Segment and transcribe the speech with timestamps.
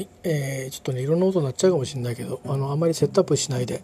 [0.00, 0.08] はい。
[0.24, 3.82] えー、ちょっとねいろんな音になっちゃうかもしれないけどあのあまりセットアップしないで、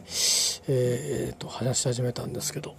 [0.66, 2.74] えー、と話し始めたんですけど。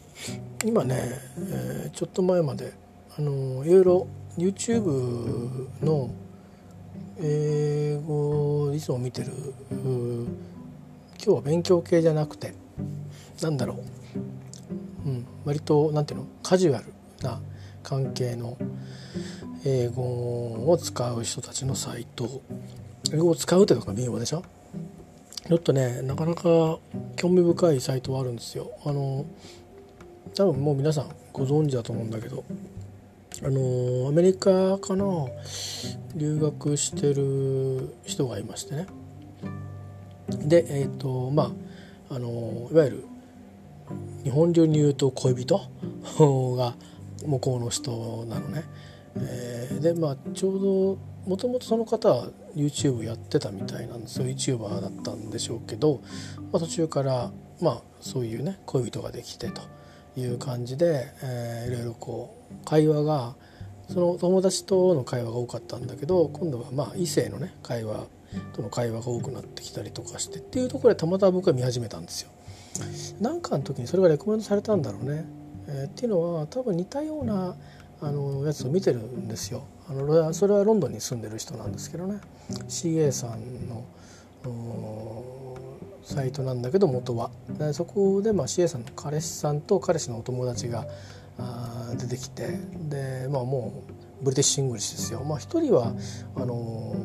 [0.66, 0.96] 今ね、
[1.38, 2.74] えー、ちょっと前まで
[3.16, 4.08] あのいろいろ
[4.40, 6.10] YouTube の
[7.20, 9.32] 英語いつも見てる
[9.70, 10.26] 今
[11.24, 12.56] 日は勉強系じゃなくて
[13.44, 13.76] なんだろ
[15.06, 16.28] う、うん、割となんていうの？
[16.42, 17.40] カジュアルな
[17.84, 18.58] 関係の
[19.64, 22.42] 英語を使う人たちのサイト。
[23.14, 24.44] 英語を使うってとこが微妙でしょ？
[25.48, 26.78] ちょっとねなかなか
[27.16, 28.72] 興味深いサイトはあるんですよ。
[28.86, 29.26] あの
[30.36, 32.44] 多分もう皆さんご存知だと思うんだけど
[33.44, 35.06] あのアメリカかな
[36.16, 38.88] 留学してる人がいましてね。
[40.30, 41.52] でえっ、ー、とま
[42.10, 43.06] ああのいわゆる
[44.24, 45.62] 日本流に言うと恋人？
[46.58, 46.74] が
[47.26, 48.64] 向こうの人なのね、
[49.22, 50.98] えー、でまあちょうど
[51.30, 56.02] もともとその方は YouTube やってたみたいなんですよ YouTuber だったんでしょうけど、
[56.52, 59.62] まあ、途中からまあそういうね恋人ができてと
[60.20, 63.36] いう感じで、えー、いろいろこう会話が
[63.90, 68.08] その友達との会話が多かったんだけど今度はまあ異性のね会話
[68.54, 72.32] との会話が多くなってきたりとかしてっていうところでたまたま僕は見始めたんですよ。
[73.20, 75.26] なんかの時にそれがレコメンドされたんだろうね。
[75.68, 77.56] えー、っていうのは多分似たような
[78.02, 79.64] あのやつを見てるんですよ。
[79.90, 82.20] あのそれはロンドンに住んでる人なんですけどね
[82.68, 83.86] CA さんの
[86.04, 90.86] サイトなんだけど元はでそこでまあ CA さんの彼氏さんと彼氏のお友達が
[91.98, 92.60] 出てきて
[92.90, 93.84] でまあも
[94.22, 95.24] う British English ですよ。
[95.24, 95.94] まあ、一人は
[96.36, 96.96] あの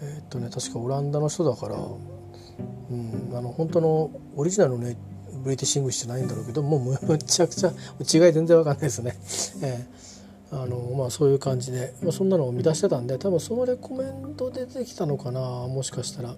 [0.00, 4.96] えー、っとね確かオランダの人だから、うん、あの本当のオリジナルのね
[5.44, 9.16] British English じゃないんだろうけどもうむ ちゃくちゃ違い全然わかんないですね。
[9.62, 10.07] えー
[10.50, 16.34] あのまあ、そういう感じで、まあ、そんなのを満たしてたんで多分そのレコメンド出てきたのかなもしかしたら。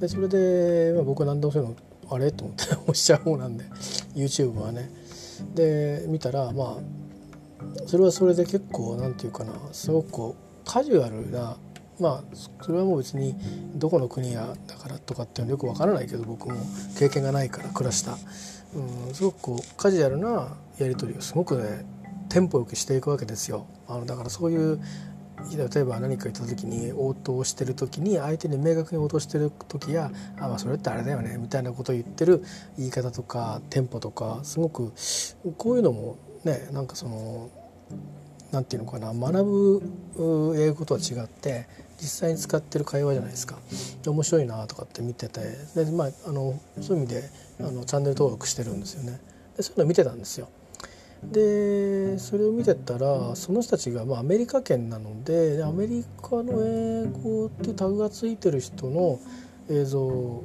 [0.00, 1.76] でそれで、まあ、僕何でもそういうの
[2.10, 2.32] あれ？
[2.32, 3.64] と思って 押しちゃう方なんで
[4.14, 4.90] YouTube はね。
[5.54, 11.56] で見たらまあそれはそれで結構何て言うかなすごくこうカジュアルな
[12.00, 13.34] まあそれはもう別に
[13.74, 16.54] どこの国やだからとかっていうのよくわからないけど僕も
[16.98, 18.16] 経験がないから暮らした、
[18.74, 21.84] うん、すごくこうカジュアルなやり取りをすごくね
[22.28, 23.66] テンポよくしていくわけですよ。
[23.86, 24.80] あのだからそういう
[25.56, 32.42] 例えば何か言った時に応答してる時に相手に明確に応答してる時や「あまあそれってあれだよね」みたいなことを言ってる
[32.76, 34.92] 言い方とかテンポとかすごく
[35.56, 37.50] こういうのもねなんかその
[38.50, 41.68] 何て言うのかな学ぶ英語とは違って
[42.00, 43.58] 実際に使ってる会話じゃないですか
[44.06, 45.40] 面白いなとかって見てて
[45.74, 47.30] で、まあ、あのそういう意味で
[47.60, 49.20] あのチャンネル登録してるんですよね
[49.56, 50.48] でそういうの見てたんですよ。
[51.22, 59.18] でそれを見てたらその人たちがまあアメリカ圏なのでアメリカの英語ってタグがついてる人の
[59.68, 60.44] 映像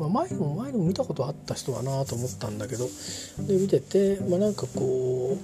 [0.00, 2.88] まあ、前にも前にも見たことあった人だなと思ったんだけど
[3.46, 5.38] で見てて、まあ、なんかこ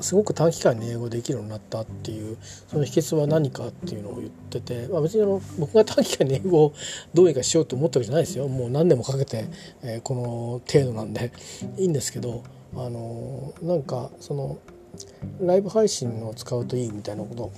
[0.00, 2.36] うすごく短期間に英語できるようになったっていう
[2.68, 6.74] その秘訣は何かっていうのを言ってて、まあ、別にあの僕が短期間に英語を
[7.14, 8.46] どうにかしようと思ったわけじゃないですよ。
[8.48, 9.48] もう何年もかけて、
[9.82, 10.22] えー、この
[10.72, 11.32] 程度なんで。
[11.76, 14.58] いいんですけどあのなんかその
[15.40, 17.52] ライブ配信を使うといいみたいなことを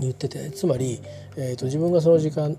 [0.00, 1.00] 言っててつまり、
[1.36, 2.56] えーと、自分がその時間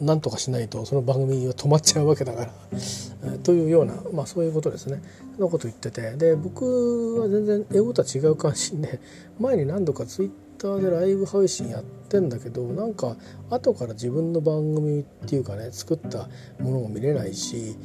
[0.00, 2.52] 何とかしないとその番組は止まっちゃうわけだから
[3.42, 5.02] というような、まあ、そういうことですね。
[5.38, 9.00] のこと言っててで僕は全然英語とは違う関心で
[9.40, 13.16] 前に何度かツイッターでライブ配信やってんだけどなんか
[13.50, 16.28] 後から自分の番組っていうかね作った
[16.60, 17.76] ものも見れないし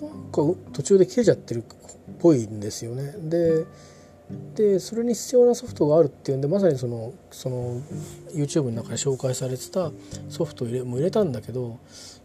[0.00, 0.42] なんか
[0.72, 1.64] 途中で切れちゃってる
[2.18, 3.14] ぽいんですよね。
[3.18, 3.64] で
[4.54, 7.80] でそれに必要なソフトがあるっていうんでまさにそのその
[8.34, 9.90] YouTube の中で紹介されてた
[10.30, 11.78] ソフトを入れも入れたんだけど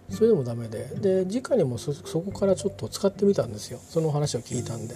[0.09, 0.85] それでもダメで。
[1.25, 3.79] で直にもそこからちょっと使ってみたんですよ。
[3.89, 4.95] その話を聞いたんで。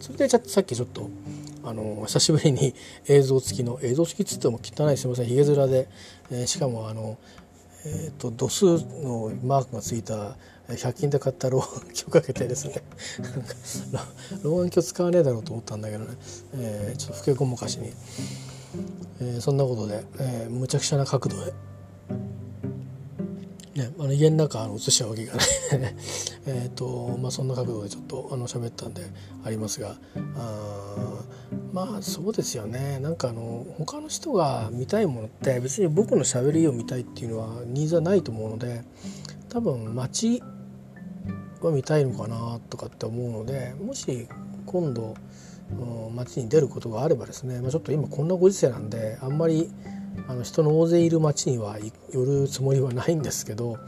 [0.00, 1.08] それでさっきちょっと
[1.62, 2.74] あの久しぶりに
[3.06, 5.26] 映像付きの映像付きっつっても汚いすいません。
[5.26, 5.88] ひげ面で、
[6.30, 7.18] えー、しかもあの
[7.88, 10.36] えーと、度数のマークがついた
[10.68, 11.66] 100均で買った老眼
[12.04, 12.82] 鏡かけてですね。
[14.42, 16.16] 老眼鏡使わねえだろうと思ったんだけどね、
[16.54, 17.92] えー、ちょっと老けごまかしに、
[19.20, 21.52] えー、そんなことで、えー、むちゃくちゃな角度で
[23.76, 25.46] ね、あの家の中映しちゃうわけがない
[26.46, 29.02] えと、まあ、そんな角度でちょっとあの喋ったんで
[29.44, 29.96] ありますが
[30.36, 31.22] あ
[31.72, 32.98] まあそうですよね。
[33.00, 38.82] なんかあの他の人が見たいものって別に僕のしゃべりを見たいっていうのはニーズはないと思うので
[39.50, 40.42] 多分街
[41.60, 44.26] は見たいのかなとかって思うのでもし
[44.64, 45.14] 今度
[46.14, 49.70] 街に出ることがあればですね、まあ、ちょっと今こんなご時世なんであんまり
[50.28, 51.78] あの人の大勢いる街には
[52.12, 53.78] 寄るつもりはないんですけど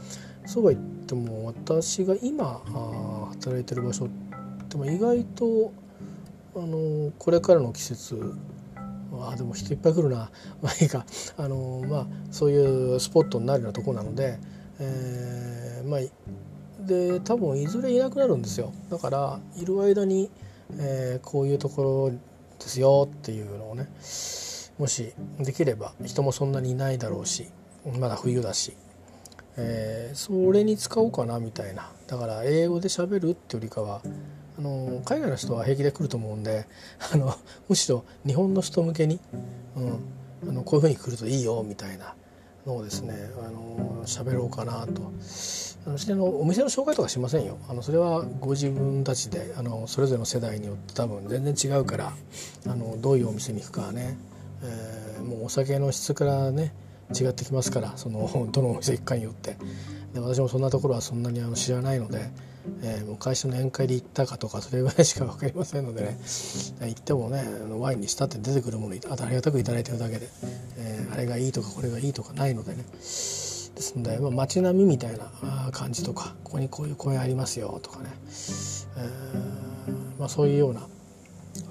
[0.45, 2.61] そうは言っても私が今
[3.31, 4.09] 働いてる場所っ
[4.69, 5.73] ても意外と
[6.55, 8.33] あのこれからの季節
[9.11, 10.29] あでも人いっぱい来るな。
[10.61, 11.05] まあいいか。
[11.37, 14.39] あの、まあ、そういうスポットになるようなとこなので、
[14.79, 15.99] えー、まあ
[16.85, 18.71] で多分いずれいなくなるんですよ。
[18.89, 20.29] だからいる間に、
[20.77, 22.17] えー、こういうところで
[22.59, 23.89] すよっていうのをね。
[24.79, 27.47] もしできれば人もそんなにいないだろうし
[27.99, 28.73] まだ冬だし、
[29.57, 31.91] えー、それに使おうかなみたいな。
[32.07, 34.01] だから英語で喋るってよりかは
[34.57, 36.65] あの海外の人は平気で来ると思うんで
[37.13, 37.35] あの
[37.69, 39.19] むしろ日本の人向けに、
[39.77, 39.79] う
[40.47, 42.15] ん、あのこういうふうに来るといいよみたいな
[42.65, 43.13] のをですね
[43.45, 45.11] あの喋ろうかなと。
[45.87, 47.57] あのしてのお店の紹介とかしませんよ。
[47.69, 52.13] あのそれはご自分たちであのそれぞれの世代によって多分全然違うから
[52.67, 54.17] あのどういうお店に行くかはね、
[54.63, 56.73] えー、もうお酒の質からね
[57.17, 59.57] 違ってきますからその どのお店行くかによって。
[60.13, 62.31] で私もそんなところはそんなにあの知らないので
[62.81, 66.17] えー、もう会社の宴会で行ったかとかそれぐらいしか分かりませんのでね。
[66.81, 67.43] 行ってもね
[67.79, 70.27] ワインにしたって出てくるものあありがたく頂いてるだけで、
[70.77, 72.83] えー、あれがいいとかこれがいいとかないのでね。
[73.79, 78.09] ですので、まあ、街並みみたいな感じとかここにこういう公園ありますよとかね、
[78.97, 80.85] えーまあ、そういうような、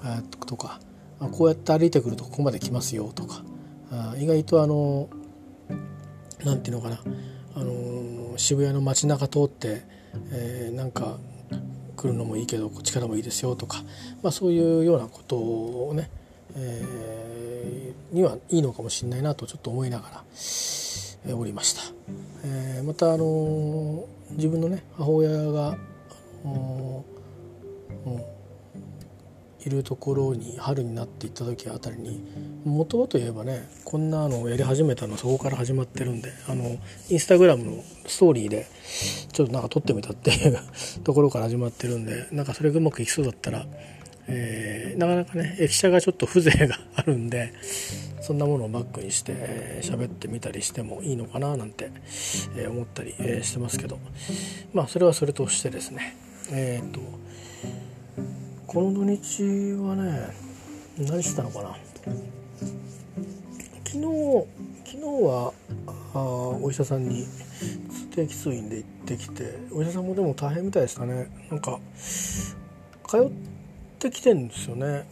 [0.03, 0.79] えー、とか
[1.19, 3.43] こうやって歩いてくるとここまで来ますよとか
[4.17, 5.09] 意外とあの
[6.43, 7.01] なんていうのかな
[7.55, 9.83] あの渋谷の街中通って
[10.31, 11.17] えー、なんか
[11.95, 13.83] 来るのもいいけどこっちからもいいですよとか、
[14.23, 16.09] まあ、そういうようなことをね、
[16.55, 21.81] えー、にはいいのかもしれないなとちょっと思いながら、えー、おりました。
[22.45, 25.77] えー、またあの自分のね母親が、
[26.45, 27.03] うん
[29.69, 32.23] いるところに春になっていった時あたりに
[32.65, 36.77] もともと言えばねこんなのをやり始めたのはそこから始まってるんであの
[37.09, 38.67] インスタグラムのストーリーで
[39.31, 40.59] ちょっとなんか撮ってみたっていう
[41.03, 43.67] ところから始まってるんでなんかそれがうまくいきそうだったら、
[44.27, 47.53] えー、なかなかね駅舎がちょっと風情があるんで
[48.21, 51.89] そんなものをバックにして喋ってみたりしてもいいのかななんて、
[52.55, 53.97] え思ったり、えしてますけど。
[54.71, 56.15] まあそれはそれとしてですね。
[56.51, 56.99] えっ、と
[58.71, 60.29] この土日はね
[60.99, 61.75] 何してたのかな？
[63.83, 64.01] 昨日
[64.85, 65.51] 昨日は
[66.13, 66.19] あ
[66.61, 67.25] お医者さんに
[68.11, 71.31] 定期通院で行ってきてお医者さんもでも大変みたいでしたね。
[71.49, 71.79] なんか
[73.07, 73.31] 通っ
[73.97, 75.09] てきてんですよね。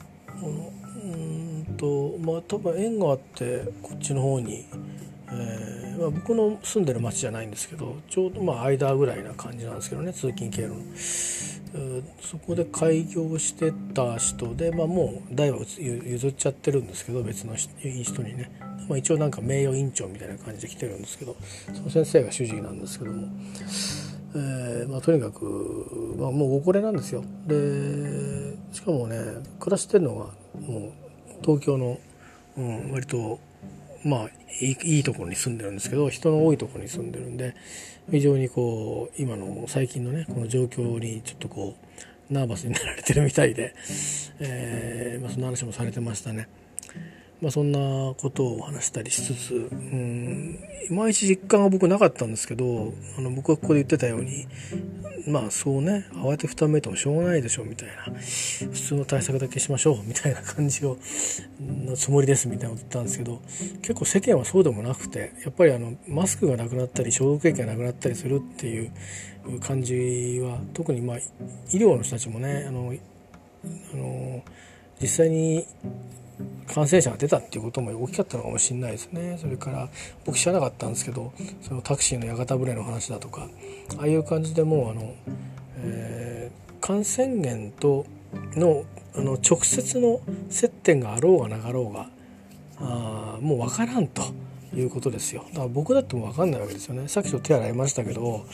[1.04, 4.68] うんとまあ多分縁があってこっちの方に、
[5.31, 10.75] えーまあ、僕の住んでる町じゃないんですけどちょうどまあ間ぐらいな感じなんですけどね通勤経路の。
[12.21, 18.49] そこで開業してた人で、まあ、もう代は譲っちゃってるんですけど別の人にね、
[18.88, 21.35] まあ、一応なんか名誉院長みたいな感じで来てるんですけど
[21.73, 23.27] その先生が主治医なんですけども、
[24.35, 27.23] えーまあ、とにかく、まあ、もうご高齢なんですよ。
[27.45, 29.17] でしかもね
[29.59, 30.25] 暮らしてるのが
[30.59, 30.91] もう
[31.41, 31.99] 東京の、
[32.57, 33.39] うん、割と
[34.03, 34.29] まあ
[34.61, 37.55] いいいところに住んでるんですけど人の多いところに住んでるんで
[38.11, 41.75] 非常にこう今の最近のねこの状況にちょっとこ
[42.29, 43.73] うナーバスになられてるみたいで、
[44.39, 46.47] えーまあ、その話もされてましたね。
[47.42, 47.80] まあ、そんな
[48.18, 54.47] ことを話したりしつつ、うん、いまいち実感は僕なかったんですけど、あの僕はここで言ってたように、
[55.27, 60.97] まあそうね、慌てふためいてもしょうがないでしょうみたいな、普通の対策だけしましょうみたいな感じを、
[61.59, 63.41] のつもりですみたいなこと言ったんですけど、
[63.81, 68.91] 結構世間はそうでもなくて、やっぱりあの、マスクがなくなったり、消毒液がなくなったりするっていう
[69.59, 71.21] 感じは、特にまあ、医
[71.73, 72.93] 療の人たちもね、あの、
[73.93, 74.43] あの
[75.01, 75.65] 実際に
[76.67, 79.37] 感染者が出たっていうことも大きかったのかもしれないですね。
[79.41, 79.89] それから
[80.25, 83.47] 僕知らなかったんですけどそのタクシーの屋形船の話だとか
[83.97, 85.15] ああいう感じでもうあの、
[85.77, 88.06] えー、感染源と
[88.56, 88.83] の
[89.15, 92.07] あの直接の接点があろうがなかろうが
[92.79, 94.21] あもう分からんと
[94.75, 95.44] いうことですよ。
[95.49, 97.07] だから僕だっても分かんないわけですよね。
[97.07, 98.45] さっきと手洗いましたけど、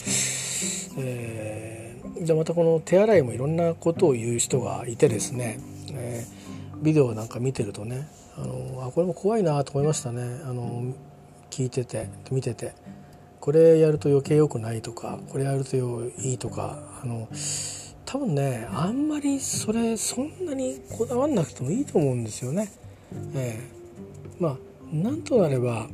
[1.00, 5.60] えー、じゃあまたこの手洗いもいろんなことを言う人がいてですね、
[5.92, 6.43] えー
[6.84, 10.22] ビデオなんか見てるとねあのあこれも怖いなと思いましたね。
[10.44, 10.94] あの
[11.50, 12.74] 聞いてて見てて。
[13.44, 17.28] これやると余計良くないとかこれやるといいとかあの
[18.06, 22.72] 多分ねあんまりそれそんなにこだわんなくてもいいと思うんですよね。
[23.36, 24.58] えー、まあ
[24.96, 25.90] なんとなれば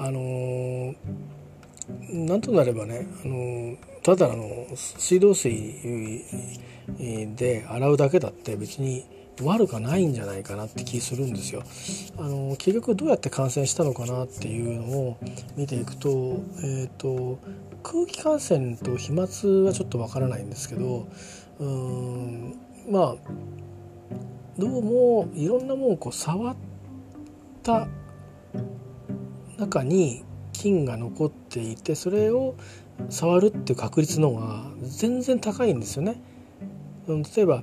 [0.00, 0.94] あのー、
[2.10, 6.24] なんとなればね、あのー、ただあの水道水
[7.36, 9.06] で洗うだけだって別に
[9.44, 11.62] 悪くないんじゃないかなって気するんですよ。
[12.18, 15.18] あの結局どうやって感染したのかなっていうのを
[15.56, 17.38] 見ていくと,、えーと、
[17.82, 21.06] 空気感染と飛沫はちょっとわからないんですけど
[21.58, 22.54] うーん
[22.88, 23.16] まあ
[24.58, 26.56] どうもいろんなもんこう触っ
[27.62, 27.88] た
[29.58, 32.54] 中に菌が残っていてそれを
[33.08, 36.20] 触るっていう確率の方が全然高いんですよね。
[37.06, 37.62] 例えば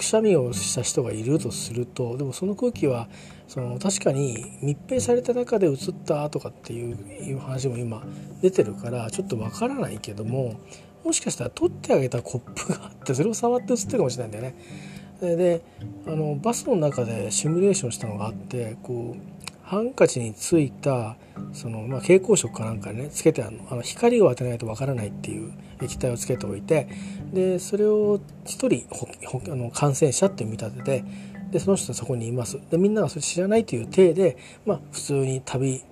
[0.00, 3.08] くしゃみをした人がいるとするとでもその空気は
[3.46, 5.76] その確かに密閉された中で移っ
[6.06, 8.02] たとかっていう話も今
[8.40, 10.58] 出てるからちょっとわからないけども
[11.04, 15.36] もしかしたら取ってあげたコップがあってそれを触って映ってるかもしれないんだよね。
[15.36, 15.62] で
[16.06, 19.39] あのバスの中でシミュレーションしたのがあってこう
[19.70, 21.16] ハンカチについた
[21.52, 26.88] その、まあ、蛍光色かなんかねつけてあの光を当てないとわからないっていう液体をつけておいて
[27.32, 31.04] でそれを1人あの感染者って見立てて
[31.52, 35.84] でその人はそこにいますでみんながそれ知らないという体で、まあ、普通に旅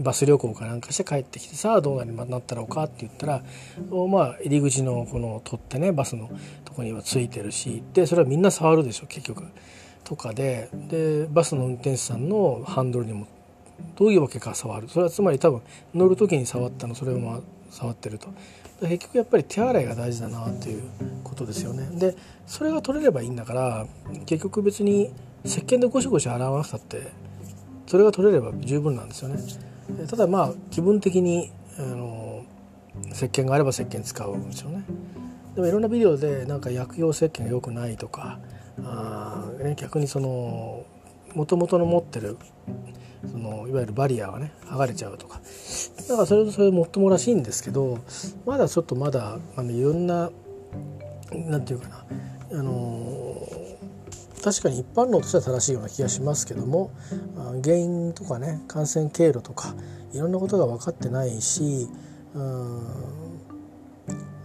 [0.00, 3.42] バス旅行かなんかして帰ってきてさあどうなったろうかって言ったら
[3.88, 6.28] まあ入り口のこの取ってねバスの
[6.66, 9.44] とこにはついてるしでそれはみんな触るでしょ結局。
[10.04, 13.26] とかででバスの運転手さんのハンドルにも
[13.96, 14.88] どういうわけか触る。
[14.88, 15.62] それはつまり多分
[15.94, 18.28] 乗る時に触ったのそれを触ってると。
[18.80, 20.82] 結局やっぱり手洗いが大事だなという
[21.22, 21.88] ことですよね。
[21.98, 23.86] でそれが取れればいいんだから
[24.26, 25.10] 結局別に
[25.44, 27.02] 石鹸でゴシゴシ洗わなくたって
[27.86, 29.36] それが取れれば十分なんですよね。
[30.08, 32.44] ただまあ気分的にあの
[33.12, 34.84] 石鹸があれば石鹸使うんですよね。
[35.54, 38.38] でもいろんなビデオでなんか薬用石鹸が良くないとか
[38.82, 40.84] あ、ね、逆にその
[41.34, 42.38] もともとの持ってる
[43.30, 45.40] そのいわゆるバリアがね剥がれちゃうとか。
[46.08, 47.98] だからそれとそれもっともらしいんですけど
[48.44, 50.30] まだちょっとまだあのいろんな
[51.32, 52.04] なんていうかな
[52.52, 53.34] あの
[54.42, 56.90] 確かに一般論としては正しいような気がしますけども
[57.62, 59.74] 原因とかね感染経路とか
[60.12, 61.88] いろんなことが分かってないし
[62.34, 63.40] うん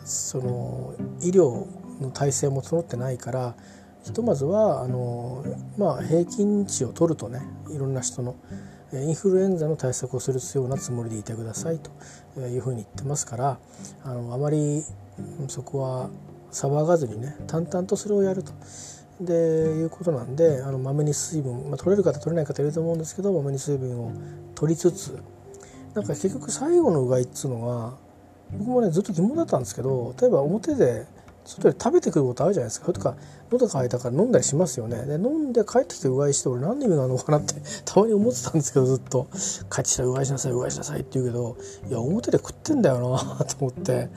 [0.06, 1.68] その医療
[2.02, 3.56] の体制も整ってないから
[4.04, 5.44] ひとまずはあの、
[5.78, 8.36] まあ、平均値を取るとねいろんな人の
[8.94, 13.60] インフルエンザの対策をするようなつもりでいてくださいというふうに言ってますから
[14.04, 14.84] あのあまり
[15.48, 16.10] そこは
[16.52, 18.52] 騒がずにね淡々とそれをやると。
[19.22, 24.14] でいうことなんであのまめに水分、まあ、取れる方取れない方いると思うんですけどまめに水分を
[24.56, 25.20] 取りつつ
[25.94, 27.98] なんか結局最後のうがいっつうのは
[28.58, 31.06] 僕もねずっと疑問だったんですけど例えば表で
[31.50, 32.94] 外で食べてくることあるじゃないですか。
[32.94, 33.16] とか
[33.52, 35.04] 喉乾いたから飲んだりしますよね。
[35.06, 39.28] で飲んで帰ってきてうがいして俺何の意味があるのかなってたまに思ってたんですけどずっと
[39.72, 41.58] 帰ってきたらうがいしなさいうがいしなさいって言うけど
[41.90, 44.10] いや表で食ってんだよなと思って。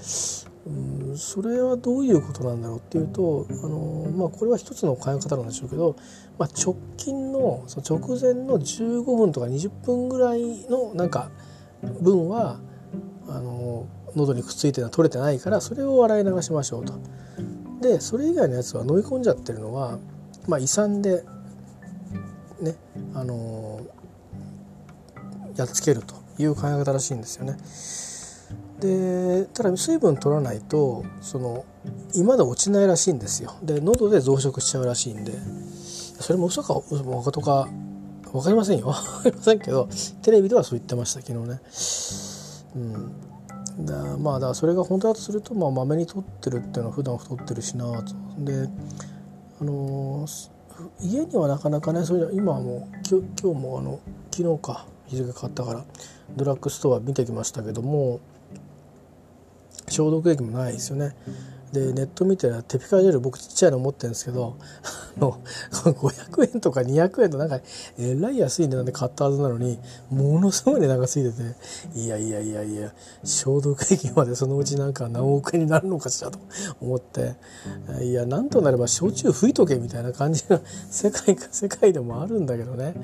[0.64, 5.96] うんそれはどういうことなんだろうっていうとあのまあこれは一つの考え方なんでしょうけど、
[6.38, 11.32] まあ、直近のその直前の15分とか20分ぐらいのなんか
[12.00, 12.60] 分は
[13.28, 16.94] あの喉にくっついてるのは取れてないからそれを洗い流しましょうと。
[17.80, 19.98] でそれ以外のやつは飲み込んじゃってるのは、
[20.46, 21.24] まあ、胃酸で
[22.60, 22.76] ね
[23.14, 27.56] あのー、やっつけるという考え方らしいんですよね。
[28.80, 31.64] でただ水分取らないとその
[32.14, 33.54] 胃まで落ちないらしいんですよ。
[33.62, 35.32] で喉で増殖しちゃうらしいんで
[36.20, 37.68] それも嘘か嘘かとか
[38.32, 39.88] 分かりませんよ分かりませんけど
[40.22, 41.60] テレビではそう言ってました昨日ね。
[42.74, 43.12] うん
[43.80, 48.14] だまあだからそれが本当だとするとまあまめに取ってるっていうのは普段太ってるしなと。
[48.38, 48.68] で
[49.60, 50.26] あの
[51.00, 54.00] 家にはなかなかねそれ今はもう今日今日もあの
[54.30, 55.84] 昨日か日付変わったから
[56.36, 58.20] ドラッグストア見てきましたけども
[59.88, 61.14] 消毒液もないですよね。
[61.72, 64.58] でネット見てテピカジェル僕ちっちゃいの持ってるんですけど
[65.16, 65.40] あの
[65.72, 67.60] 500円とか200円となんか
[67.98, 69.78] えらい安い値段で買ったはずなのに
[70.10, 72.92] ものすごい値段がついてていやいやいやいや
[73.24, 76.38] 消毒液までそのうちなんか何億円になるのかしらと
[76.80, 77.36] 思って
[78.02, 80.60] いやなんとなれば焼酎吹いとけみたいな感じが
[80.90, 82.94] 世界か世界でもあるんだけどね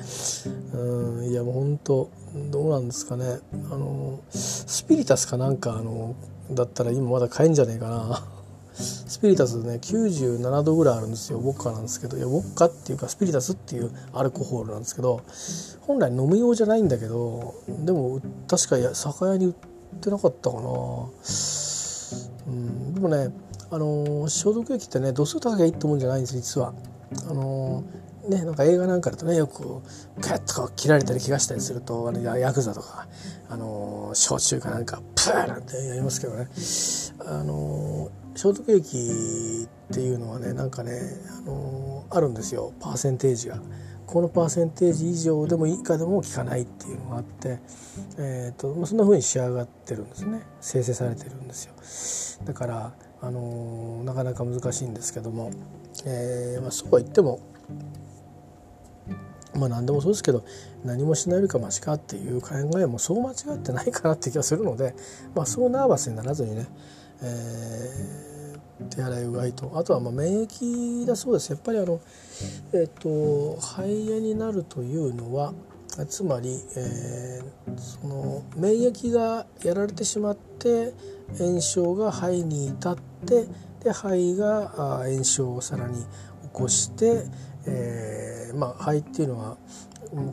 [0.74, 2.10] うんいやもう本当
[2.50, 3.38] どうなんですかね
[3.70, 6.14] あのスピリタスかなんかあの
[6.50, 8.37] だったら今まだ買えんじゃねえかな。
[8.78, 11.38] スピリタスね97度ぐらいあるんですよ。
[11.38, 12.16] ウォッカなんですけど。
[12.16, 15.22] いやウォッカっていうかスピリタスっていうアルコホールなんですけど
[15.80, 19.54] 本来飲む用じゃないんだけどでも確か酒屋に売っ
[20.00, 20.62] てなかったかな。
[22.46, 22.94] うん。
[22.94, 23.32] でもね
[23.70, 26.72] あの消毒液ってね度数高いいってもんじゃないんです実は。
[27.28, 27.84] あの
[28.28, 29.80] ね、なんか映画なんかだとねよく
[30.20, 33.08] カッと切られたり怪我したりするとあのヤクザとか、
[33.48, 36.48] あの焼酎かなんかプーなんてやりますけどね、
[37.20, 40.92] あの消毒液っていうのはねなんかね、
[41.38, 42.72] あのー、あるんですよ。
[42.78, 43.58] パーセンテージが。
[44.06, 47.58] このパーセンテージ以上でも以下でも効かないっていうのがあって、
[48.16, 50.46] えーとまあ、そんな風に仕上がってるんですね。
[50.60, 52.46] 生成されてるんですよ。
[52.46, 55.50] だから、あのー、なかなか難しいんですけども、
[56.06, 57.40] えーまあ、そうは言っても
[59.58, 60.44] まあ何でもそうですけど
[60.84, 64.94] 何もしないよりかマシかっていう考えもそう間違ってないかなって気がするので、
[65.34, 66.68] まあ、そうナーバスにならずにね、
[67.22, 69.72] えー、手洗いうがいと。
[69.74, 71.50] あとはまあ免疫だそうです。
[71.50, 72.00] やっぱりあの、
[72.72, 75.52] えーと、肺炎になるというのは
[76.06, 80.92] つまり、えー、その免疫がやられてしまって
[81.38, 82.96] 炎症が肺に至っ
[83.26, 83.46] て
[83.82, 86.06] で肺が炎症をさらに起
[86.52, 87.24] こして、
[87.66, 89.56] えー、まあ肺っていうのは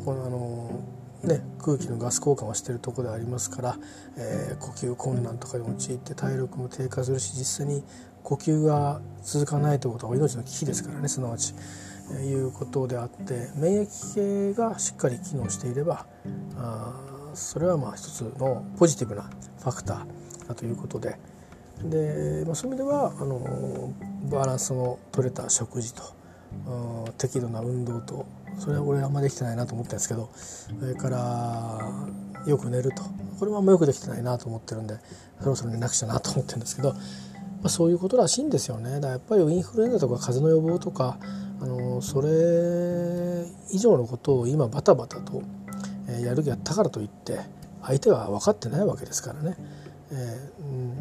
[0.05, 0.83] このあの
[1.25, 3.77] ね、空気のガス交換をしているとこでありますから、
[4.17, 7.83] えー、呼吸困難とかに陥って体力も低下するし実際に
[8.23, 11.53] 呼吸が続かないということは命の危機ですからねすなわち、
[12.11, 16.05] えー、いうことであって免疫系がしっかり機能していれば
[16.57, 16.93] あ
[17.33, 19.23] それはまあ一つのポジティブな
[19.59, 21.17] ファクターだということで。
[21.83, 23.93] で、まあ、そういう意味ではあの
[24.31, 26.03] バランスの取れた食事と
[27.17, 28.25] 適度な運動と
[28.59, 31.79] それは俺あんまできてないなと思ったんですけどそれから
[32.45, 33.03] よく寝ると
[33.39, 34.97] これもあんまよくできてないなと思ってるんで
[35.41, 36.99] そろそろ寝なくちゃなと思ってるんですけど、ま
[37.65, 41.17] あ、そういうことらしいんですよねだからやっぱりインフルエンザとか風邪の予防とか
[41.61, 42.27] あのそれ
[43.71, 45.41] 以上のことを今バタバタと
[46.21, 47.39] やる気やったからといって
[47.81, 49.55] 相手は分かってないわけですからね。
[50.11, 50.49] え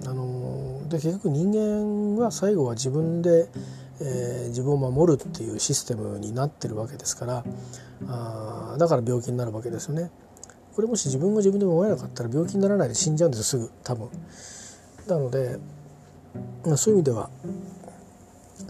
[0.02, 3.48] ー、あので結局人間は最後は自分で
[4.00, 7.44] えー、自分を守るっていうシステムになってるわけですから
[8.08, 10.10] あだから病気になるわけですよね。
[10.74, 14.08] これもし自分が自分で守れなかったら病気にならないで死んじゃうんですすぐ多分。
[15.06, 15.58] なので、
[16.66, 17.30] まあ、そういう意味では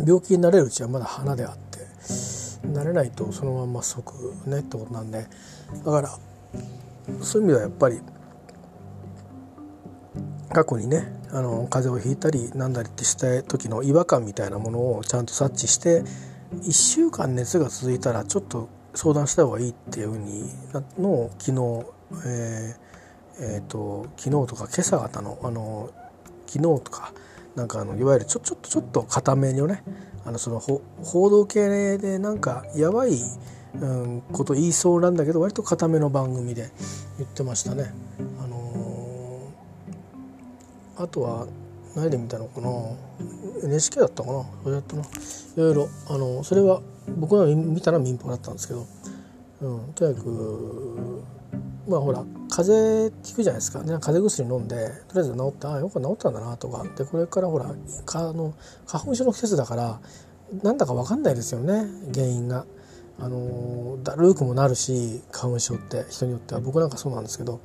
[0.04, 4.12] 病気になれるうちはまだ花であってなれないとそのまんま即
[4.46, 5.26] ねってことなんで
[5.84, 6.08] だから
[7.22, 8.00] そういう意味ではやっぱり
[10.52, 16.02] 過去にねあの風邪をひいたりなんだりってした時の違和感みたいなものをちゃんと察知して
[16.62, 20.44] 1週間熱が続いたらちょっと相談した方がいいっていうふうに
[20.98, 21.86] のを昨日、
[22.26, 22.84] えー
[23.40, 25.90] えーと、昨日とか今朝方のあの
[26.46, 27.12] 昨日とか
[27.56, 29.82] なんかあのいわゆるちょちょっとちょっと固めのね
[30.24, 30.82] あのその報
[31.30, 33.18] 道系でなんかやばい、
[33.80, 36.70] うん、こと言いそうなんだけど割と固めの番組で
[37.18, 37.92] 言ってましたね。
[40.96, 41.46] あとは
[41.96, 42.68] 何で見たのかな
[43.64, 44.44] ？NHK だったかな？
[44.62, 45.06] それやったない
[45.56, 46.80] ろいろあのそれは
[47.16, 48.86] 僕が見たら民放だったんですけど、
[49.62, 51.22] うん、とにかく
[51.86, 54.76] まあほら風邪ひくじゃないですか、ね、風邪薬飲んで
[55.08, 56.84] とりあえず治ってああよく治ったんだなとか。
[56.96, 57.74] でこれからほら
[58.06, 58.54] かあの
[58.86, 60.00] 花粉症の季節だから
[60.62, 62.66] なんだか分かんないですよね原因が。
[63.18, 67.60] あのだるくもなるし花粉症って人によっては僕なんかそうなんですけど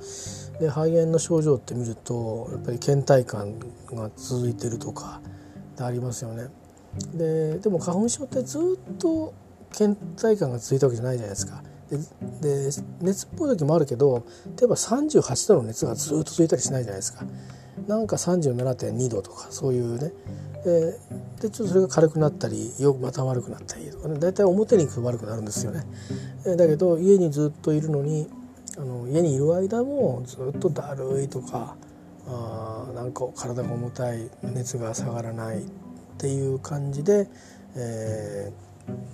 [0.59, 3.59] で肺炎の症状って見るとやっぱり倦怠感
[3.91, 5.21] が続いてるとか
[5.79, 6.49] ありますよね。
[7.13, 9.33] ででも花粉症ってずっと
[9.71, 11.63] 倦怠感が続いたわけじゃないじゃないですか。
[12.41, 12.69] で
[13.01, 14.23] 熱っぽい時もあるけど
[14.57, 17.25] 例えば38度の熱がずっと続いたりしないじゃないですか。
[17.87, 20.11] なんか37.2度とかそういうね
[20.63, 20.97] で
[21.41, 25.83] でちょっとそれが軽くなったりよくまた悪くなったりとかね大体表に行くと悪くなるんですよね。
[26.57, 28.29] だけど家にずっといるのに
[28.77, 31.75] あの家にいる間もずっとだるいとか
[32.27, 35.61] あなんか体が重たい熱が下がらないっ
[36.17, 37.27] ていう感じで、
[37.75, 38.51] え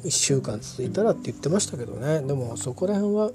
[0.03, 3.31] ー、1週間続いたらって言ってましたけどねでもそこら辺は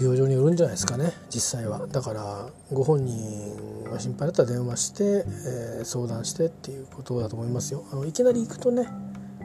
[0.00, 1.86] 病状によるんじゃないですかね実際は。
[1.86, 7.84] だからご本人が心配だったら電話して、えー、相談してっていうことだと思いますよ。
[7.92, 8.88] あのいきなり行くとね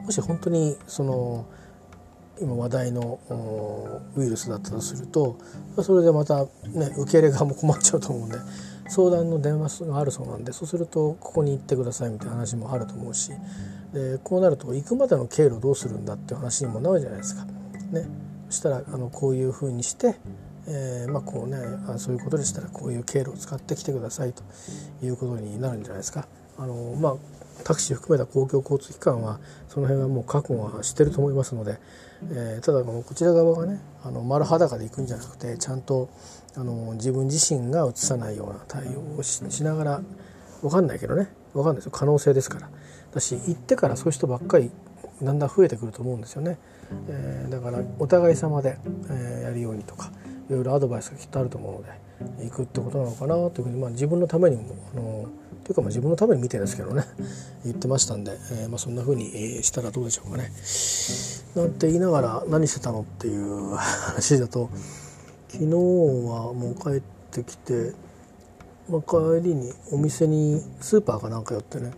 [0.04, 1.46] もし本当にその
[2.40, 3.20] 今話題の
[4.16, 5.38] ウイルスだったとすると
[5.82, 6.50] それでまた、ね、
[6.98, 8.38] 受け入れ側も困っちゃうと思うんで
[8.88, 13.30] 相談の電話があるそうなんでそうするとここに行ってくださいみたいな話もあると思うし
[13.92, 17.44] でこうなると行くまでの経路どうするんだっていう話にもなるじゃないですか。
[17.92, 18.08] ね、
[18.50, 20.16] そしたらあのこういうふうにして、
[20.66, 24.42] えー、まあこうねあそういうことでしたらこういう経路を使ってきてくださいと
[25.02, 26.26] いうことになるんじゃないですか。
[26.58, 27.14] あのまあ
[27.64, 31.78] タクシー含めた公共交通機関はその辺はもう覚悟はしてると思いますので、
[32.30, 36.08] えー、ただこちら側がねあの丸裸で行くんじゃなくてちゃんと
[36.56, 40.02] あの自分自身が移さないような対応をしながら
[40.62, 41.92] 分かんないけどね分かんないですよ。
[41.92, 42.70] 可能性ですから。
[43.12, 44.70] だし行ってからそういう人ばっかり
[45.22, 46.58] だんだん増えてくると思うんですよね、
[47.08, 50.10] えー、だからお互い様で、えー、やるようにとか
[50.48, 55.28] いろいろアドバイスがきっとあると思うので行くってことなのかなというふうに、まあ、自分のためにもあの
[55.64, 57.04] というかまあ自分のために見てですけどね
[57.64, 60.50] 言ってましたんで、えー、まあ、そんなふうにしたらどうでしょうかね。
[61.56, 64.68] なんて言いながら何してたのっていう 話だと
[65.48, 67.92] 昨日はもう帰ってきて、
[68.88, 71.92] まあ、帰りにお店にスーパーかなんか寄ってね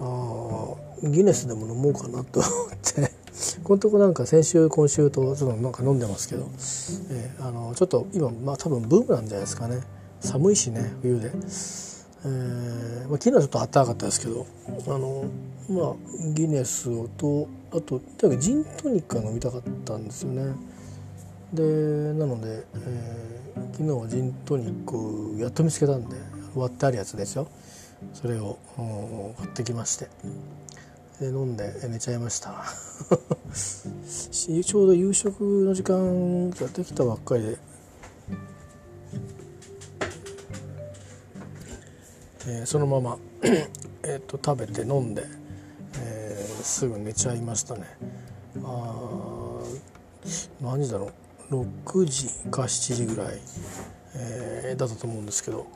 [0.00, 2.50] あギネスでも飲もうかなと思っ
[2.82, 3.10] て
[3.66, 6.48] このとこなんか先週今週とちょっとなんか飲んでますけど、
[7.10, 9.80] えー、あのちょっと今まあ多分ブームなんじゃないですかね。
[10.20, 11.32] 寒いしね冬で。
[12.24, 14.46] えーまあ、昨日はちょっと暖かかったですけど
[14.86, 15.24] あの
[15.68, 15.94] まあ
[16.32, 20.54] ギネスとあととにかくジントニックが飲みたかったんですよね。
[21.52, 26.16] でなので、えー、昨日はジントニックやっと見つけたんで
[26.54, 27.48] 割ってあるやつですよ。
[28.14, 28.58] それを
[29.38, 30.08] 買ってきまして。
[31.20, 32.64] で飲んで寝ちゃいました。
[34.30, 37.58] ちょうど夕食の時間ができたばっかりで。
[42.48, 43.18] えー、そのまま
[44.04, 45.24] えと食べて飲んで、
[45.98, 47.84] えー、すぐ寝ちゃいましたね。
[48.62, 49.62] あ
[50.60, 51.10] 何時だろ
[51.50, 51.54] う。
[51.54, 53.40] 6時か7時ぐらい、
[54.14, 55.66] えー、だったと思うんですけど。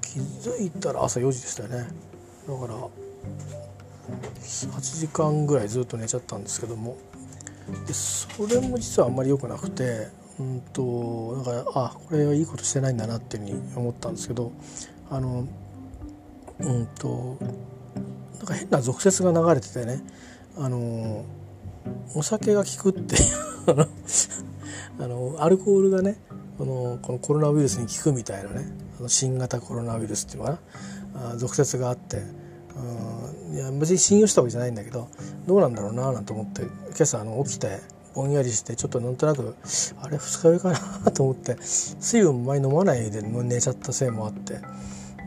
[0.00, 1.76] 気づいたら朝4時でしたよね。
[2.48, 2.88] だから
[4.40, 6.96] 8時間ぐらいずっと寝ちゃったんですけども。
[7.86, 14.52] でそれも実はあんまり良くなくてうんとだからあこれはいいことしてないんだなっていうふうに思ったんですけど
[15.10, 15.46] あの
[16.58, 17.38] うんと
[18.38, 20.02] なんか変な俗説が流れててね
[20.56, 21.24] あの
[22.14, 23.22] お酒が効くっていう
[24.98, 26.16] あの アルコールがね
[26.58, 28.66] このこのコロナウイルスに効くみたいなね
[28.98, 30.58] あの新型コロナウイルスっていうのか
[31.14, 32.22] なあ俗説があって、
[32.76, 35.08] うん、いや別に信用したわけじゃないんだけど
[35.46, 37.80] どうなんだろうななんて思って今朝あの起きて
[38.14, 39.54] ぼんやりしてちょっとなんとなく
[40.02, 44.60] あれ二日酔いかなと思って水分前飲まないで寝ちゃったせいもあって。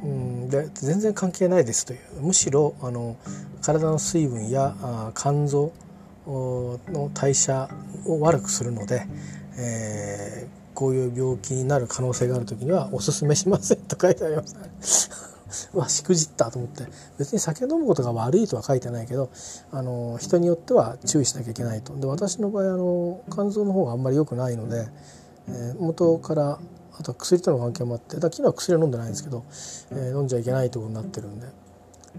[0.03, 3.15] うんで全然関係ないですというむしろあの
[3.62, 5.71] 体の水分やあ肝臓
[6.27, 7.69] の代謝
[8.06, 9.08] を悪くするので、
[9.58, 15.33] えー、こういう病気になる可能性がある時にはおすすめしませんと書いてありますね。
[15.74, 16.86] わしくじったと思って。
[17.18, 19.30] 別に酒飲むことが悪いとは書いてないけど
[19.72, 21.96] あの人によっては注意しなきゃいけないと。
[21.96, 24.88] で私の場合あの肝臓の方があんまり良くないので、
[25.48, 26.60] えー、元から
[27.00, 29.44] あとは薬との関係もあってだ昨日は薬は飲んでないんですけど、
[29.92, 31.48] えー、飲んじゃいけないとこになってるんで。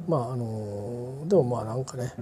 [0.09, 2.13] まああの、でもまあなんかね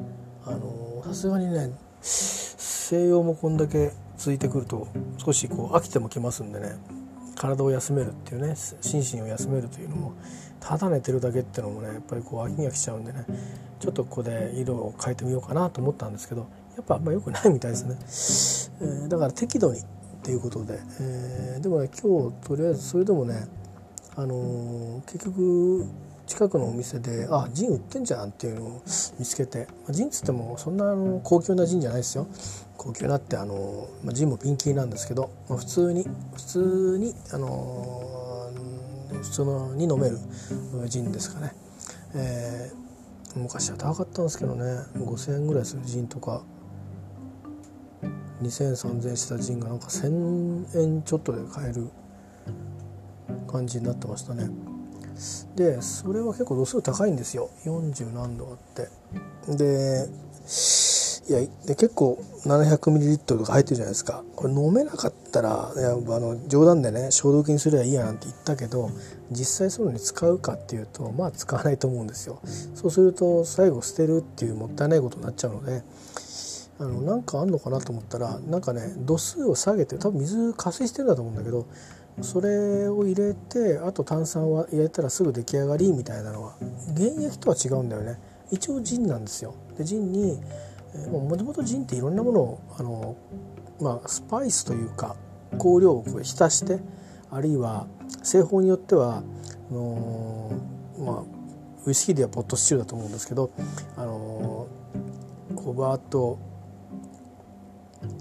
[1.04, 1.70] さすがにね
[2.02, 6.76] 西洋もこんだけついてくると少しこう飽きてもきますんでね
[7.36, 10.12] 体を休めるっていうね心身を休めるというのも
[10.62, 13.24] ただ寝てるだけっていうのもねやっぱりこう飽きが来ちゃうんでね
[13.80, 19.84] ちょっとここで色を変えてみようかなと思ったんですけどやっぱあんま良くないみたいですね、えー、だから適度にっ
[20.22, 23.46] ていうことで、えー、でもね今日とりあえずそれでもね
[24.14, 25.86] あのー、結局
[26.26, 28.82] 近くのお店であジン売ってんじゃんっていうのを
[29.18, 32.26] 見つけて、まあ、ジンっつってもそんなあの高級なジンじゃないですよ。
[32.76, 38.11] 高級なってあの、まあ、ジンもピンキーなんですけど、まあ、普通に普通にあの、
[39.18, 40.18] 普通のに飲める
[40.86, 41.52] ジンですかね、
[42.14, 44.64] えー、昔は高かったんですけどね
[44.96, 46.42] 5,000円ぐらいするジンとか
[48.42, 51.88] 2,0003,000円したジンがなんか1,000円ちょっとで買える
[53.50, 54.48] 感じになってましたね
[55.56, 58.88] でそれは結構度数高いんですよ40何度あって
[59.56, 60.08] で
[61.28, 64.24] いやで結構 700ml とか入ってるじゃないですか。
[64.34, 68.90] これ飲めなかったらあの冗談でね消毒にすればいいやなんて言ったけど
[69.30, 72.40] 実際そういうのに使うかっていうとまあ使わないと思うんですよ。
[72.74, 75.82] そうすると最後捨てるっていうもったいないことになっちゃうので
[76.80, 81.66] あのなんかあんのかなと思ったらなんかね度数を下げて多分水加水してるんだと思うんだけど
[82.20, 86.56] それを入れてあと炭酸は入れたらすぐ出来上がりみたいなのは
[86.96, 88.18] 原液とは違うんだよね。
[88.50, 89.54] 一応ジンなんですよ。
[89.78, 90.38] でジンに
[91.10, 93.16] もともとジンっていろんなものをあの、
[93.80, 95.16] まあ、スパイスというか
[95.52, 96.80] 香料をこう浸して
[97.30, 97.86] あるいは
[98.22, 99.22] 製法によっては
[99.70, 100.50] あの
[100.98, 101.22] まあ
[101.84, 103.50] ウイスキーではポットスチューだと思うんですけど
[103.96, 104.68] あの
[105.56, 106.38] こうバーと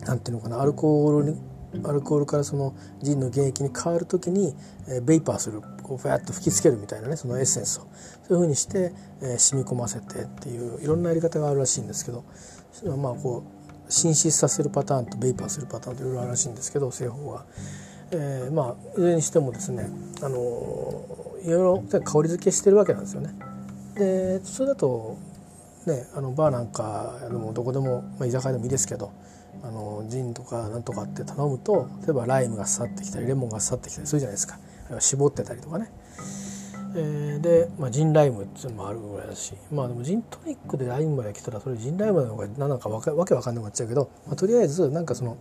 [0.05, 1.39] なんていうのかなアルコールに
[1.85, 4.53] アルコールからそのジンの原液に変わる時に、
[4.89, 7.87] えー、ベイパーするこうファッと吹きつけるみたいなねそのエッセンスを。
[8.27, 12.23] そういうふうにして、えー、染み込ませてっていういろんなやり方があるらしいんですけど
[12.97, 13.43] まあこ
[13.87, 17.45] う浸湿させるパターンとベイパーするパターンといろいろあるらしいんですけど製法は。
[18.13, 19.89] えー、まあいずれにしてもですね、
[20.21, 20.37] あの
[21.43, 23.33] いろいろ香り付けしてるわけなんですよね。
[23.95, 25.17] でそれだと
[25.85, 29.11] ねあのバーなんかでもどこでも、まあ、居酒屋でもいいですけど
[29.63, 35.91] あのジンとかなんとかって頼むと例えばライムが刺さってきたりレモンが刺さってきたりするじゃないですかあるいは絞ってたりとかね、
[36.93, 45.37] えー、で、まあ、ジンライムっていうのもあるぐらいだしまあでもジントニックでライムまで来たらそれジンライムなのか何なのかわけわけわかんなくなっちゃうけど、まあ、とりあえずなんかその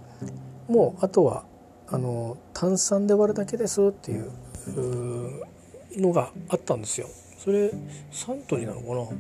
[0.69, 1.45] もうあとは
[1.89, 4.31] あの炭酸で割るだけですっていう
[5.97, 7.09] のがあったんですよ。
[7.37, 7.73] それ
[8.13, 9.13] サントリーなのか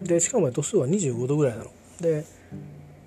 [0.00, 0.06] な？
[0.06, 1.70] でしかも度数は25度ぐらいなの。
[2.00, 2.24] で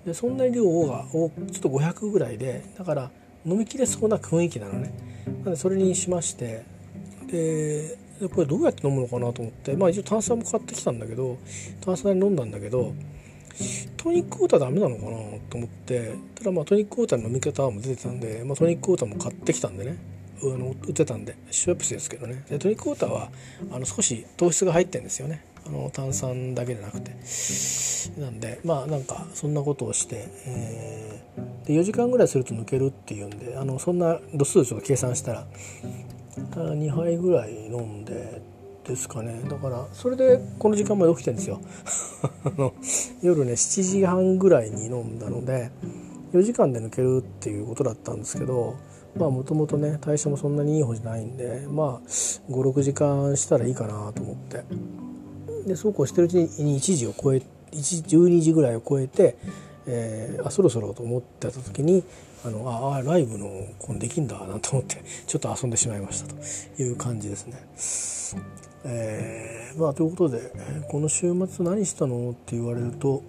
[0.06, 3.12] でそんなに量がちょっと500ぐらいでだから
[3.46, 4.94] 飲みきれそうな雰囲気なのね。
[5.26, 6.64] なのでそれにしまして
[7.28, 9.76] ででこれどうやって飲むのかなと思って。
[9.76, 11.38] まあ一応炭酸も買ってきたんだけど
[11.82, 12.94] 炭酸で飲んだんだけど
[13.98, 15.10] トニックウォーターダメなのかな
[15.50, 16.16] と思って。
[16.36, 19.98] ただまあトニックウォーターの飲み方も出てたんで、まあ、トニックウォーターも買ってきたんでね。
[20.40, 22.44] あの売ってたんでシュワプスですけどね。
[22.50, 23.32] でトニックウォーターは
[23.72, 25.44] あの少し糖質が入ってるんですよね。
[25.66, 27.12] あの炭酸だけじゃなくて。
[28.20, 35.48] なんでまあなんかそんなことをして、えー、で4時間ぐらいすると抜けるっていうんであのそんな度数ちょっと計算したら
[36.38, 38.42] 2杯ぐらい飲んで
[38.88, 39.42] ですかね。
[39.50, 41.60] だからそれでこの時間まで起きてるんですよ。
[43.22, 45.72] 夜ね7時半ぐらいに飲んだので
[46.34, 48.76] 4時間で抜けるっていうことだったんですけど
[49.18, 52.10] まあもともとね代謝もそんなにいい方じゃないんでまあ
[52.50, 54.64] 56時間したらいいかなと思って。
[55.68, 57.42] でそうこうしてるうちに1時を超え
[57.74, 59.36] 12時ぐらいを超えて、
[59.86, 62.04] えー、あそろそろと思ってた時に
[62.48, 68.38] あのああライブのこんできんだなと思ってちょっと遊んでしまいましたという感じですね。
[68.86, 70.54] えー、まあということで
[70.90, 73.22] この週末何したのって言われると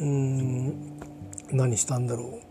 [0.00, 0.98] うん
[1.50, 2.44] 何したんだろう。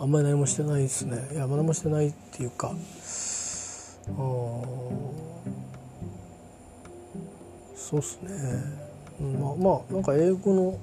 [0.00, 1.28] あんまり何もしてないですね。
[1.32, 2.74] いや何もしてないっていうかあ
[7.76, 8.30] そうっすね。
[9.20, 10.78] まあまあなんか英語の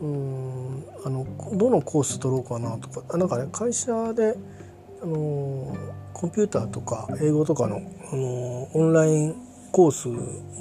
[0.00, 3.16] うんあのどのコース取ろうかなとか。
[3.16, 4.36] なんかね会社で
[5.02, 5.76] あの
[6.12, 10.08] コンピューターとか英語とかの、あのオンラインコース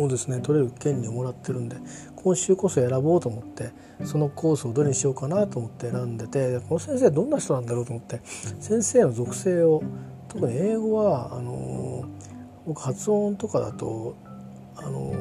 [0.01, 1.77] をですね取れる権利をもらってるんで
[2.15, 3.71] 今週こそ選ぼうと思って
[4.05, 8.21] そのコースをどれにしようかなと思って選んでてこの先生どんな人なんだろうと思って
[8.59, 9.81] 先生の属性を
[10.27, 12.03] 特に英語はあの
[12.65, 14.15] 僕発音とかだと
[14.75, 15.13] あの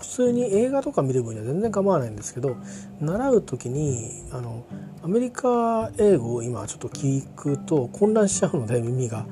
[0.00, 2.56] 普通に映画とか見る分には全然構わないんですけど
[3.00, 4.64] 習う時にあの
[5.02, 9.26] アメリカ英語を今ちょっと聞くと混乱しちゃうので耳が。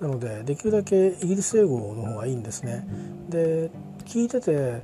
[0.00, 2.86] なのでできるだけイギリス英語の方がいいんですね。
[3.28, 3.70] で
[4.04, 4.82] 聞いてて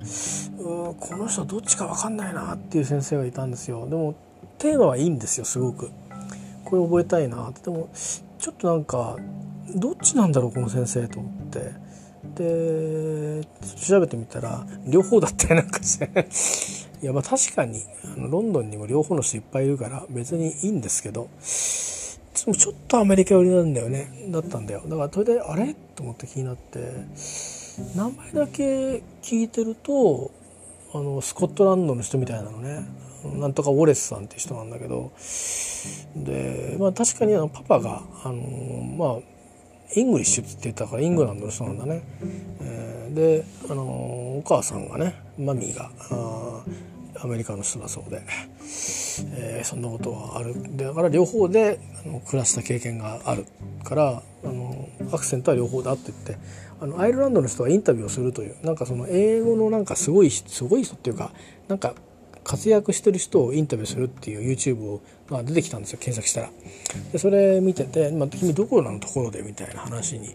[0.59, 3.89] うこの人どっちか分かんないなっていう先生がいたんですよ。
[3.89, 4.15] でも
[4.59, 5.91] テーマはいいんですよすごく。
[6.65, 7.63] これ覚えたいなって。
[7.63, 9.17] でもちょっとなんか
[9.75, 11.90] どっちなんだろうこの先生と思って。
[12.23, 13.43] で
[13.87, 16.29] 調べてみたら両方だったりなんかして
[17.03, 17.83] いやまあ確かに
[18.17, 24.29] あのロンドンにも両方の人いっぱいいるから別にいいんですけどちょっとアメリカ寄りなんだよね。
[24.29, 24.83] だったんだよ。
[24.87, 25.75] だからそれであれ？
[25.95, 26.79] と思って気になって
[27.95, 30.31] 名前だけ聞いてると
[30.95, 32.87] あのスコットランドの人みたいなのね。
[33.39, 35.13] なんとかウォレスさんって人なんだけど。
[36.17, 38.43] でまあ確かにあのパパがあの
[38.97, 39.19] まあ
[39.95, 42.03] English って言ったからイングランドの人なんだね、
[42.61, 45.91] えー、であのお母さんがね mommy が
[47.23, 48.23] アメリカの人だそうで、
[49.35, 50.55] えー、そんなことはある。
[50.77, 53.47] だから両方であの暮らした経験がある
[53.85, 56.39] からあのアクセントは両方だって言って
[56.81, 61.33] あのアイルランドの人がインタビューをするというなんかその英語のなんかすごいすごい人っていうか
[61.69, 61.95] なんか
[62.51, 64.99] 活躍してる人をインタビューするっていう YouTube
[65.31, 66.51] が出てきたんですよ検索したら。
[67.13, 70.35] でそれ見てて「まあ、君どこのところで?」みたいな話に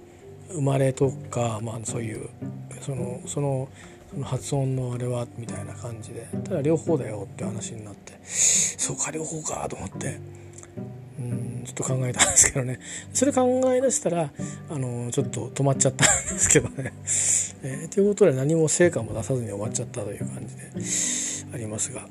[0.49, 2.29] 生まれとか、まあ、そういう
[2.79, 3.67] そのその
[4.13, 10.17] その発音のあれはみたいな感じでただ両方だよって話になってそうか両方かと思って
[11.19, 12.79] うんちょっと考えたんですけどね
[13.13, 14.29] それ考え出したら
[14.69, 16.93] あのちょっと止まっちゃったんですけどね。
[17.63, 21.24] えー、ということで何も成果も出さずに終わっちゃったという感じで。
[21.55, 22.07] ありますが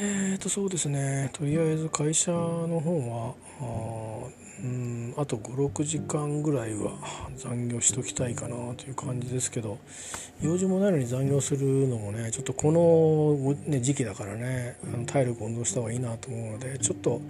[0.00, 6.92] えーとそうですねとりあえず会社の方はあうんあと56時間ぐらいは
[7.36, 9.78] 残業しときたいかなという感じですけど
[10.40, 17.20] 用事もないのに残業するのもねちょっとこの、ね、時期だからねあの体力温存した方がいいなと思うのでちょっと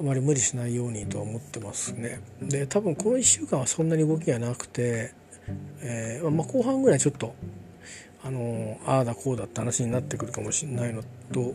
[0.00, 2.20] あまり無理しないようにとは思ってますね。
[2.40, 5.12] で多分この1週間はそんなに動きがなくて、
[5.80, 7.34] えーまあ、後半ぐらいちょっと
[8.24, 11.54] あのああだこうだって話になってくるかもしれないのと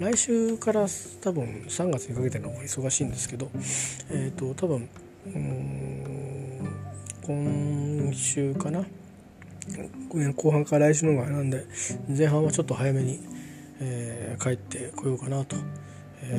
[0.00, 0.86] 来週から
[1.20, 3.48] 多分3月にかけての方が忙しいんですけど
[4.10, 4.88] え、ー、と多分
[7.22, 8.84] 今週かな
[10.36, 11.66] 後半から来週の方がなんで
[12.08, 13.20] 前半はちょっと早めに、
[13.80, 15.56] えー、帰ってこようかなと、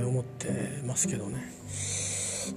[0.06, 2.03] 思ってますけどね。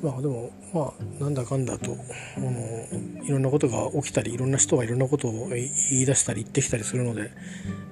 [0.03, 1.97] まあでもまあなんだかんだと
[2.37, 7.31] あのいろんなことが起きたりいろんな人がいろんなことを言い出したり言ってきたりするので、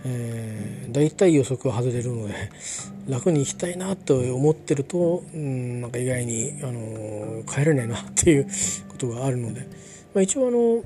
[0.04, 2.35] えー、大体予測は外れるので
[3.09, 8.46] 楽に行きたいなと思ってると、うん、なんか意外にあの帰れないなっていう
[8.88, 9.62] ことがあるので、
[10.14, 10.83] まあ、一応あの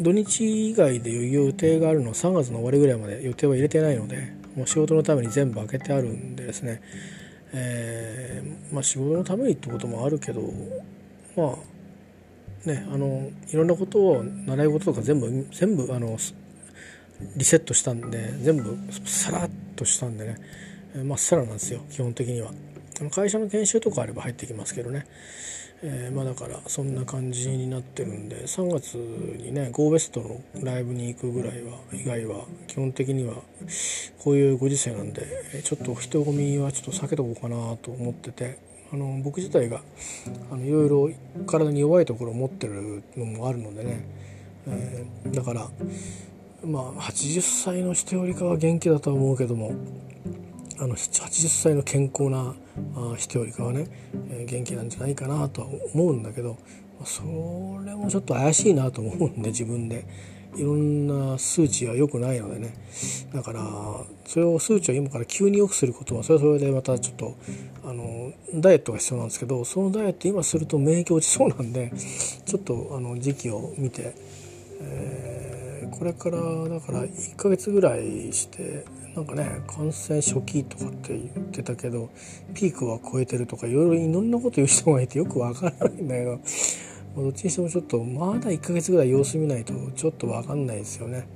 [0.00, 6.82] 土日以外で予定があるのは3月の終わりぐらいまで予定は入れてないのでもう仕事のために全部開けてあるんでですね、
[7.54, 10.42] えー、まあ、仕事のためにってこともあるけど
[11.36, 16.16] まあねあのいろんなことを習い事とか全部全部あの
[17.36, 20.36] リセットしたんで全部さらっとしたんでね。
[21.04, 22.52] まっさらなんですよ基本的には。
[23.10, 25.06] 会社の研修とかあれば入ってきますけどね。
[25.84, 33.34] えー、まあだからそんな感じになってるんで3月にね GoWest のライブに行くぐらいは以外は基本的には
[34.22, 35.26] こういうご時世なんで
[35.64, 38.58] ちょっと人混みはちょっと避けとこうかなと思ってて
[38.92, 39.80] あの僕自体が
[40.52, 41.10] あのいろいろ
[41.46, 44.06] 体に弱いところを持ってるのもあるのでね、
[44.68, 45.68] えー、だから
[46.64, 49.72] まあ80歳の人よりかは元気だとは思うけども
[50.78, 52.54] あの80歳の健康な
[53.16, 53.86] 人よりかはね、
[54.46, 56.58] 元気なんじゃないかなとは思うんだけど
[57.04, 57.22] そ
[57.84, 60.06] れもちょっと怪しいなと思うんで自分で。
[60.54, 62.74] いろんな数値は良くないのでね。
[63.32, 67.36] だからそれを数値を今から急に良くすることはそれはそれでまたちょっと
[67.84, 71.92] あのダイエットが必要なんですけどそのダイエット今すると免疫落ちそうなんで
[72.44, 74.14] ちょっとあの時期を見て、
[74.80, 75.51] えー、
[75.98, 82.10] これからだから1ヶ月ぐらいしてなんかね感染初期とかって言ってたけど
[82.54, 86.40] ピークは超えてるとかいろいろいろんなこと言う人がいてよくわからないんだけど
[87.16, 91.28] どっちにしてもちょっとまだ1ヶ月ぐらい様子見ないとちょっとわかんないですよね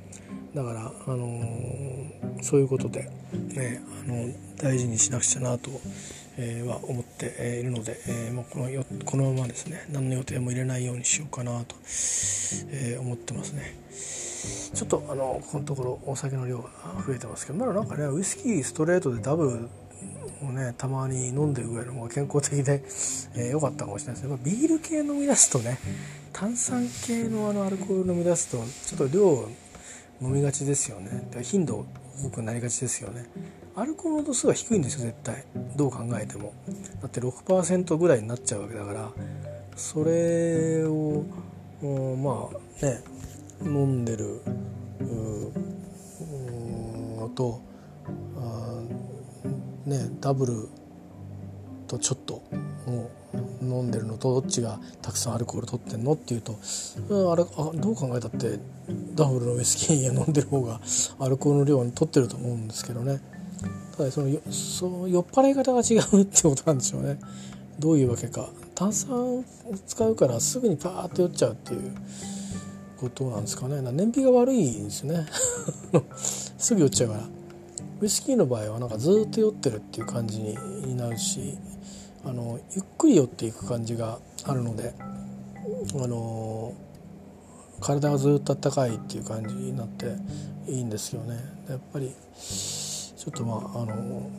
[0.55, 3.11] だからあのー、そういうことで
[3.55, 5.71] ねあの大事にしなくちゃなと、
[6.39, 11.77] えー、は思っているので、えー、もうこのよこのままですね何の予定も入れないようにしようかなと、
[12.73, 14.26] え思ってますね。
[14.75, 16.69] ちょっとあのこのところお酒の量が
[17.07, 22.83] 増えてますけどまだなんかねウイスキーストレートでダブルをねたまに飲んでるぐらいの方が健康的で
[23.35, 25.79] 良、えー、かったかもしれないですけどビール系飲み出すとね
[26.33, 29.49] 炭酸系のあのアルコール飲み出すとちょっと量
[30.21, 31.29] 飲みがちですよね。
[31.43, 31.87] 頻度
[32.25, 33.27] 多くなりがちですよね。
[33.75, 35.45] アルコールの度数は低いんですよ絶対。
[35.77, 36.55] どう考えても。
[37.03, 39.11] だって6%ぐらいになっちゃうわけだから
[39.77, 41.25] それを
[42.17, 42.49] ま
[42.83, 43.03] あね
[43.63, 44.41] 飲んでる
[47.19, 47.63] のと
[49.87, 50.69] ねダブル
[51.87, 52.43] とちょっと
[52.87, 53.11] も
[53.63, 58.59] う飲んでるのとどっちがたくさんアルコール取ってんのっていうとあれあどう考えたって
[59.15, 60.81] ダブルのウイスキー飲んでる方が
[61.19, 63.21] アルコールの量は取ってると思うんですけどね。
[63.97, 67.19] ただそのよその酔っ払い方が違うってことなんでしょうね。
[67.79, 68.49] どういうわけか。
[68.75, 69.45] 炭酸を
[69.87, 71.93] 使うからすぐにパーッと酔っちゃうっていう。
[72.99, 73.81] ことなんですかね。
[73.81, 75.27] 燃費が悪いんですね。
[76.17, 77.29] すぐ酔っちゃうから。
[78.01, 81.57] ウイスキーの場合はなんかずっと酔ってるっていう感じになるし
[82.25, 84.93] あのゆっくり酔っていく感じがあるので
[85.95, 86.75] あの
[87.81, 90.15] 体がずっとあったかいっていう感じになって
[90.69, 91.37] いいんですよね。
[91.69, 94.31] やっぱりちょっとまああの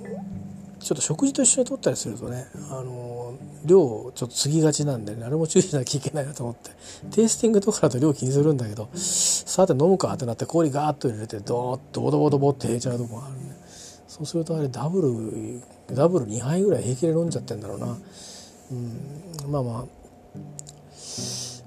[0.88, 6.72] ちょっと食事と一緒に取ったりするとねあの量をちょっと過ぎがちなんで、ね、あれも注意しなきゃいけないなと思って。
[7.12, 13.56] テイスティングとかだと量気にするんだけどさて飲むかってなって氷ガーッと入れてドーッとボドボドボって入れちゃうとこがあるんで。
[14.08, 17.98] そうするとあれダブルダブル2杯ぐらい平気で飲んじゃってんだろうな、
[18.72, 19.86] うん、まあまあ。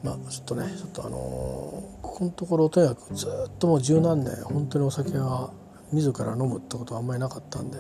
[0.03, 5.53] まあちょっとねちょっとあのー、ここのところとにかくずっともう十何年本当にお酒は
[5.93, 7.77] 自ら飲むってことはあんまりなかったんで。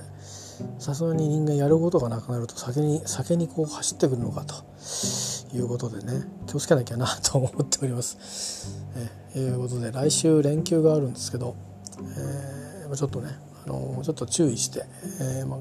[0.78, 4.54] さすがに人間やることがなくなると酒に酒にこう走ってくるのかと。
[5.52, 8.84] いうことでね気をつけなきゃなと思っております。
[9.34, 11.56] えー、いうことで来週連休があるんですけど、
[11.98, 13.30] えー、ちょっとね
[13.66, 14.84] あの、ちょっと注意して、
[15.20, 15.60] えーまあ、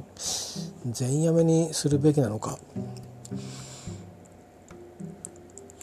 [0.85, 2.57] 全やめにするべきなのか。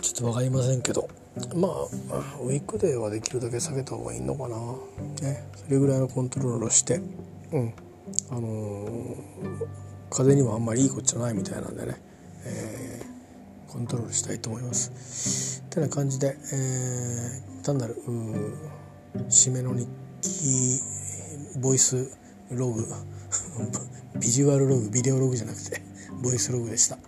[0.00, 1.08] ちょっと分かりませんけど。
[1.54, 1.72] まあ
[2.40, 4.56] ウィークデーはできるだけ下げた方がいいのかな、
[5.20, 7.00] ね、それぐらいのコントロールをして。
[7.52, 7.74] うん。
[8.30, 9.16] あのー、
[10.10, 12.00] 風にもあんまりいいことじゃないみたいなんでね、
[12.44, 15.62] えー、コントロールしたいと思います。
[15.66, 17.96] ってな感じで、えー、単なる
[19.28, 19.86] 締めの日
[20.22, 20.80] 記
[21.60, 22.10] ボイス
[22.50, 22.86] ログ
[24.20, 25.82] ビジュアルログビデオログじゃなくて
[26.22, 26.98] ボイスログでした、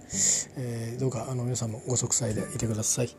[0.56, 3.14] えー、どうかあの皆さんもご息災でいてください。